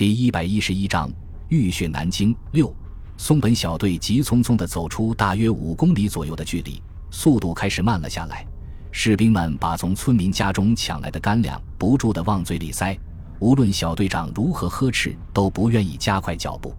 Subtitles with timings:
[0.00, 1.12] 第一百一十一章
[1.48, 2.74] 浴血南京六，
[3.18, 8.46] 松本小队急匆匆地走出大约五公里左右的距离，速度开始慢了下来。
[8.90, 12.98] 士兵们把从村民家中抢来的干粮不住地往嘴里塞，
[13.40, 16.74] 无论小队长如何呵斥，都不愿意加快脚步。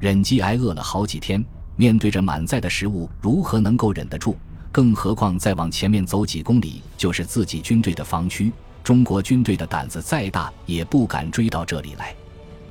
[0.00, 1.44] 忍饥挨饿了好几天，
[1.76, 4.38] 面对着满载的食物，如何能够忍得住？
[4.72, 8.50] 更何况再往前面走几公里就是自己军队的防区，
[8.82, 12.16] 中国军队的胆子再大也不敢追到这里来。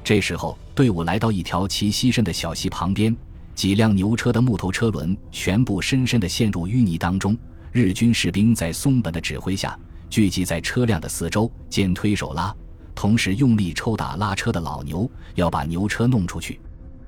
[0.03, 3.15] 这时候，队伍来到一条齐膝深的小溪旁边，
[3.55, 7.37] 几辆牛车的木头车轮全部深深地陷入淤泥当中。
[7.71, 12.53] 日军士兵在松本的指挥下聚集在车辆的四周，肩推手拉，
[12.93, 16.59] 同时用力抽打拉车的老牛，要把牛车弄出去。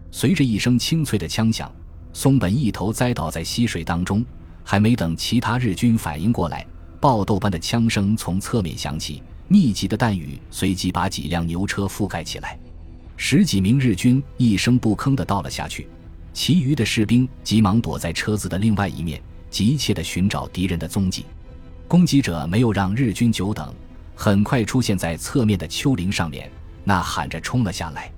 [0.09, 1.72] 随着一声清脆的枪响，
[2.14, 4.25] 松本一头栽倒在溪水当中。
[4.67, 6.66] 还没等其他日军反应过来，
[7.00, 12.58] 爆豆般的枪声从侧面响起，密集的弹雨随即把几辆牛车覆盖起来。
[13.17, 15.87] 十几名日军一声不吭地倒了下去，
[16.33, 19.22] 其余的士兵急忙躲在车子的另外一面。
[19.49, 21.23] 急切地寻找敌人的踪迹，
[21.88, 23.73] 攻击者没有让日军久等，
[24.13, 26.52] 很快出现在侧面的丘陵上面，
[26.83, 28.11] 呐喊着冲了下来。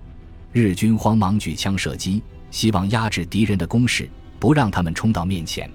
[0.52, 5.70] 日军慌忙举枪射击，希望压制敌人的攻势，不让他们冲到面前。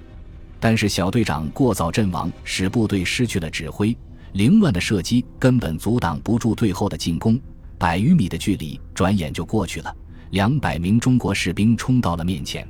[0.58, 3.96] 但是小队长过早阵亡，使部队失去了指挥，
[4.32, 7.40] 凌乱的射击根本阻挡不住队后的进攻。
[7.82, 9.92] 百余米的距离转眼就过去了，
[10.30, 12.64] 两百名中国士兵冲到了面前。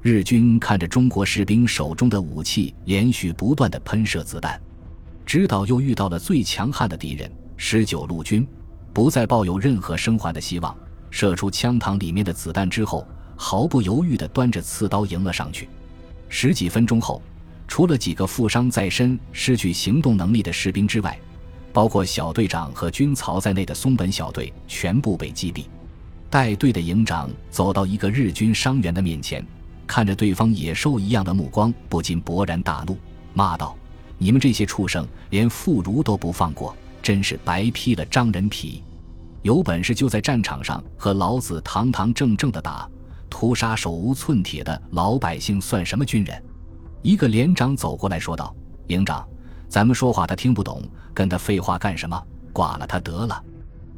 [0.00, 4.62] 日军看着中国士兵手中的武器连续不断的喷射子弹，
[5.26, 8.46] 知道又遇到了最强悍的敌人十九路军，
[8.92, 10.72] 不再抱有任何生还的希望。
[11.10, 15.68] 射出枪膛里面的子弹之后，毫不犹豫地端着刺刀迎了上去。
[16.28, 17.20] 十几分钟后，
[17.66, 21.18] 除了几个负伤在身、失去行动能力的士兵之外，
[21.74, 25.66] 包括小队长和军曹在内的松本小队全部被击毙。
[26.30, 29.44] 带队的营长走到一个日军伤员的面前。
[29.86, 32.96] 看着对方野兽一样的目光，不禁勃然大怒，
[33.34, 33.76] 骂道
[34.16, 38.82] ：“你们这些畜生，连妇孺都不放过，真是白披了张人皮！
[39.42, 42.88] 有本事就在战场上和老子堂堂正正的打，
[43.28, 46.42] 屠杀手无寸铁的老百姓算什么军人？”
[47.02, 48.56] 一个连长走过来说道
[48.88, 49.28] ：“营长，
[49.74, 50.80] 咱们说话他听不懂，
[51.12, 52.16] 跟他废话干什么？
[52.52, 53.42] 剐了他得了。”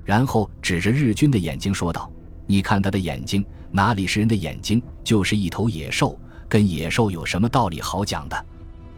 [0.06, 2.10] 然后指着日军的眼睛说道。
[2.46, 6.18] 你看他的眼睛，哪里是人的眼睛，就是一头野兽。
[6.48, 8.46] 跟野兽有什么道理好讲的？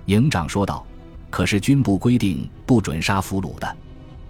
[0.04, 0.86] 营长说道。
[1.30, 3.76] 可是军部规定不准杀俘虏的。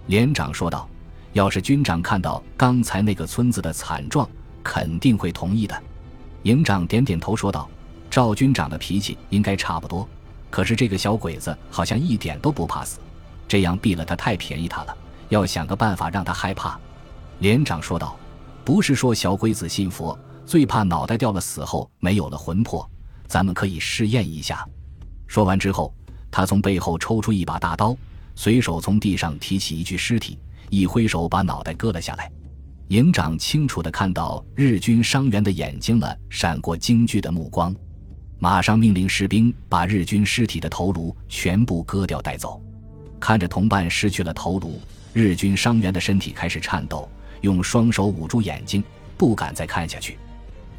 [0.07, 0.89] 连长说道。
[1.33, 4.27] 要是军长看到刚才那个村子的惨状，
[4.63, 5.79] 肯定会同意的。
[6.41, 7.69] 营长点点头说道。
[8.09, 10.09] 赵军长的脾气应该差不多，
[10.49, 12.99] 可是这个小鬼子好像一点都不怕死，
[13.47, 14.97] 这样毙了他太便宜他了。
[15.29, 16.79] 要想个办法让他害怕。
[17.39, 18.17] 连长说道。
[18.65, 20.15] 不是说小鬼子信佛，
[20.45, 22.87] 最怕脑袋掉了，死后没有了魂魄。
[23.25, 24.63] 咱们可以试验一下。
[25.25, 25.91] 说完之后，
[26.29, 27.97] 他从背后抽出一把大刀，
[28.35, 30.37] 随手从地上提起一具尸体，
[30.69, 32.31] 一挥手把脑袋割了下来。
[32.89, 37.75] 营长清楚地看到日军伤员的眼睛了，闪过惊惧的目光，
[38.39, 42.61] 马上命令士兵把日军尸体的头颅全部割掉带走。
[43.19, 44.79] 看着同伴失去了头颅，
[45.11, 47.07] 日军伤员的身体开始颤抖。
[47.41, 48.83] 用双手捂住眼睛，
[49.17, 50.17] 不敢再看下去。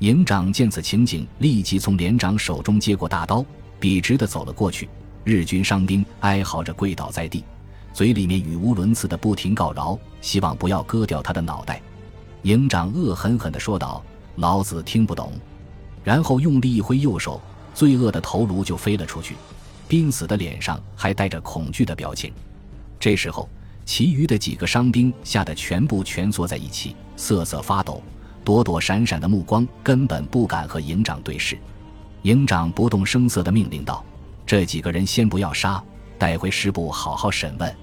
[0.00, 3.44] 营长见此情景，立即从连长手中接过大刀，
[3.78, 4.88] 笔直的走了过去。
[5.22, 7.44] 日军伤兵哀嚎着跪倒在地，
[7.92, 11.80] 嘴里面语无伦次的不停告饶，希望不要割掉他的脑袋。
[12.42, 14.02] 营长恶狠狠地说道
[14.36, 15.32] ：“老子听不懂。”
[16.02, 17.38] 然后用力一挥右手，
[17.74, 19.36] 罪恶的头颅就飞了出去。
[19.88, 22.32] 濒死的脸上还带着恐惧的表情。
[22.98, 23.48] 这时候。
[23.86, 28.00] 其余的几个伤兵吓得全部蜷缩在一起，瑟瑟发抖，
[28.44, 31.58] 躲躲闪闪的目光根本不敢和营长对视。
[32.22, 34.04] 营长不动声色地命令道
[34.46, 35.82] ：“这几个人先不要杀，
[36.18, 37.74] 带回师部好好审问，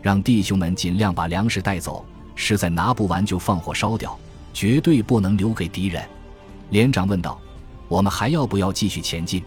[0.00, 2.02] 让弟兄们尽量把粮食带走，
[2.34, 4.18] 实在拿不完就放火烧掉，
[4.54, 6.02] 绝对不能留给敌人。”
[6.70, 7.38] 连长问道
[7.92, 9.44] ：“我们还要不要继续前进？”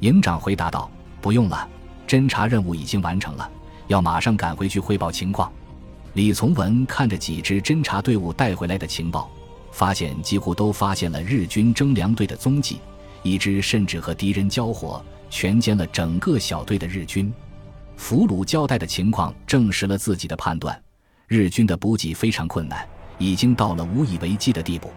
[0.00, 0.90] 营长回答道
[1.20, 1.68] ：“不用了，
[2.08, 3.50] 侦查任务已经完成了。”
[3.88, 5.52] 要马上赶回去汇报情况。
[6.14, 9.30] 李从文看着几支侦察队伍带回来的情报，
[9.70, 12.80] 发现几乎都发现了日军征粮队的踪迹，
[13.22, 17.30] 一支甚至和敌人交火，全歼了整个小队的日军。
[17.98, 20.82] 俘虏交代的情况证实了自己的判断：
[21.28, 22.88] 日军的补给非常困难，
[23.18, 24.90] 已经到了无以为继的地步。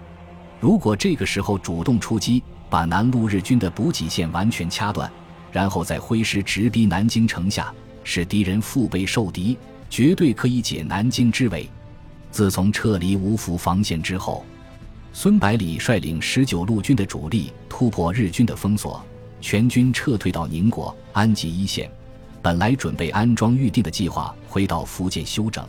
[0.59, 5.11] 如果这个时候主动出击，把南路日军的补给线完全掐断，
[5.51, 7.73] 然后再挥师直逼南京城下。
[8.03, 9.57] 使敌人腹背受敌，
[9.89, 11.69] 绝对可以解南京之围。
[12.31, 14.45] 自从撤离芜湖防线之后，
[15.11, 19.03] 孙百里率领十九路军的主力突破日军的封锁，
[19.41, 21.91] 全军撤退到宁国、安吉一线。
[22.41, 25.67] 本来准备安装预定的计划回到福建休整，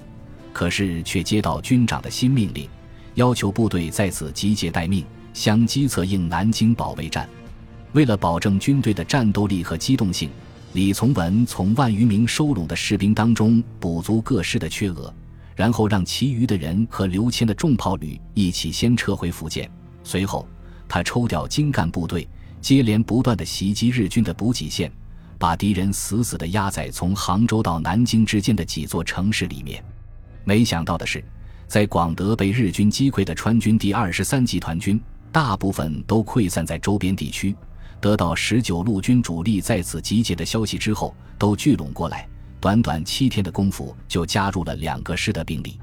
[0.53, 2.69] 可是却接到军长的新命令，
[3.19, 5.05] 要求部队在此集结待命，
[5.35, 7.29] 相机策应南京保卫战。
[7.91, 10.31] 为了保证军队的战斗力和机动性，
[10.75, 15.13] 李从文从万余名收拢的士兵当中补足各师的缺额，
[15.57, 19.69] 然后让其余的人和刘谦的重炮旅一起先撤回福建。
[20.05, 20.47] 随后，
[20.89, 22.29] 他抽调精干部队，
[22.61, 24.93] 接连不断的袭击日军的补给线。
[25.41, 29.83] 把敌人死死地压在从杭州到南京之间的几座城市里面。
[30.45, 31.25] 没想到的是，
[31.69, 34.99] 在广德被日军击溃的川军第二十三集团军，
[35.31, 37.55] 大部分都溃散在周边地区。
[38.01, 42.27] 得到十九路军主力在此集结的消息之后，都聚拢过来。
[42.59, 45.79] 短短七天的功夫，就加入了两个师的兵力。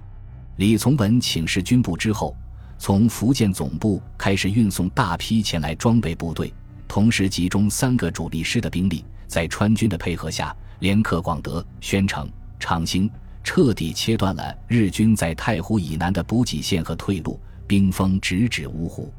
[0.56, 2.36] 李从文请示军部之后，
[2.80, 6.52] 从福建总部开始运送大批前来装备部队，
[6.88, 9.06] 同时集中三个主力师的兵力。
[9.28, 12.28] 在川军的配合下，连克广德、宣城、
[12.60, 13.08] 长兴，
[13.46, 19.14] 彻底切断了日军在太湖以南的补给线和退路，兵锋直指芜湖。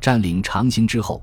[0.00, 1.20] 占领长兴之后，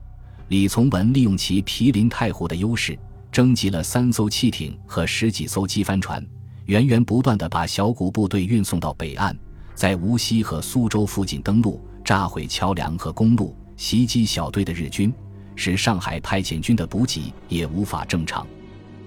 [0.50, 3.00] 李从文利用其毗邻太湖的优势，
[3.32, 6.24] 征集了三艘汽艇和十几艘机帆船，
[6.66, 9.36] 源源不断地把小股部队运送到北岸，
[9.74, 15.12] 在无锡和苏州附近登陆，炸毁桥梁和公路，袭击小队的日军。
[15.54, 18.48] 使上海派遣军的补给也无法正常。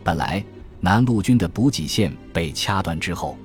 [0.04, 0.44] 本来
[0.84, 3.38] 南路军的补给线被掐断之后，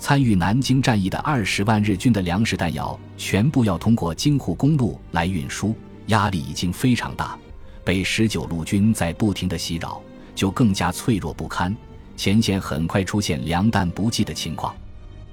[0.00, 5.76] 参与南京战役的二十万日军的粮食弹药全部要通过京沪公路来运输，
[6.06, 7.38] 压力已经非常大。
[7.84, 10.02] 被十九路军在不停的袭扰，
[10.34, 11.72] 就更加脆弱不堪。
[12.16, 14.74] 前线很快出现粮弹不济的情况。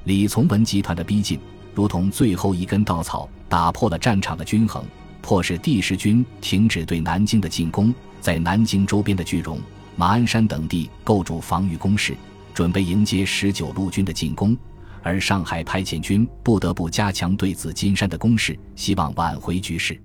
[0.04, 1.40] 李从文集团的逼近，
[1.74, 4.86] 如同最后一根稻草，打破了战场的均衡。
[5.20, 7.92] 迫使第十军停止对南京的进攻，
[8.22, 9.60] 在南京周边的句容、
[10.00, 12.16] 马鞍山等地构筑防御工事，
[12.54, 14.58] 准备迎接十九路军的进攻。
[15.04, 20.02] 而上海派遣军不得不加强对紫金山的攻势，希望挽回局势。